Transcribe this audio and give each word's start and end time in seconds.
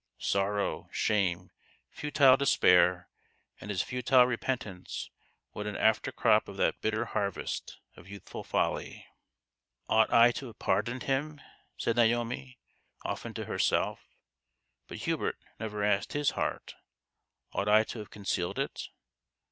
Sorrow, 0.17 0.89
shame, 0.91 1.51
futile 1.91 2.35
despair 2.35 3.07
and 3.59 3.69
as 3.69 3.83
futile 3.83 4.25
repentance 4.25 5.11
what 5.51 5.67
an 5.67 5.75
after 5.77 6.11
crop 6.11 6.47
of 6.47 6.57
that 6.57 6.81
bitter 6.81 7.05
harvest 7.05 7.77
of 7.95 8.09
youthful 8.09 8.43
folly!" 8.43 9.05
Ought 9.89 10.11
I 10.11 10.31
to 10.31 10.47
have 10.47 10.57
pardoned 10.57 11.03
him?" 11.03 11.39
said 11.77 11.97
Naomi, 11.97 12.57
often 13.03 13.35
to 13.35 13.45
herself; 13.45 13.99
but 14.87 14.97
Hubert 14.97 15.37
never 15.59 15.83
asked 15.83 16.13
his 16.13 16.31
heart:" 16.31 16.73
Ought 17.53 17.69
I 17.69 17.83
to 17.83 17.99
have 17.99 18.09
concealed 18.09 18.57
it 18.57 18.89